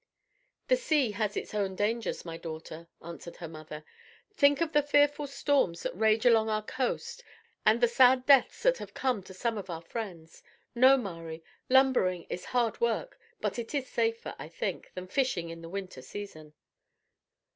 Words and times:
"The 0.67 0.77
sea 0.77 1.11
has 1.11 1.37
its 1.37 1.53
own 1.53 1.75
dangers, 1.75 2.25
my 2.25 2.35
daughter," 2.35 2.87
answered 3.03 3.35
her 3.35 3.47
mother. 3.47 3.85
"Think 4.33 4.59
of 4.59 4.71
the 4.71 4.81
fearful 4.81 5.27
storms 5.27 5.83
that 5.83 5.95
rage 5.95 6.25
along 6.25 6.49
our 6.49 6.63
coast 6.63 7.23
and 7.67 7.79
the 7.81 7.87
sad 7.87 8.25
deaths 8.25 8.63
that 8.63 8.79
have 8.79 8.95
come 8.95 9.21
to 9.21 9.31
some 9.35 9.59
of 9.59 9.69
our 9.69 9.83
friends. 9.83 10.41
No, 10.73 10.97
Mari, 10.97 11.43
lumbering 11.69 12.23
is 12.31 12.45
hard 12.45 12.81
work, 12.81 13.19
but 13.39 13.59
it 13.59 13.75
is 13.75 13.87
safer, 13.87 14.33
I 14.39 14.47
think, 14.47 14.91
than 14.95 15.05
fishing 15.07 15.49
in 15.51 15.61
the 15.61 15.69
winter 15.69 16.01
season." 16.01 16.55